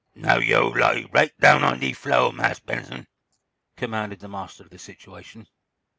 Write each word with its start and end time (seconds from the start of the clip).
"Now, 0.15 0.37
yo' 0.39 0.69
lie 0.69 1.05
right 1.11 1.31
down 1.39 1.63
on 1.63 1.79
de 1.79 1.93
flo', 1.93 2.31
Marse 2.31 2.59
Benson," 2.59 3.05
commanded 3.77 4.19
the 4.19 4.27
master 4.29 4.63
of 4.63 4.71
the 4.71 4.79
situation. 4.79 5.45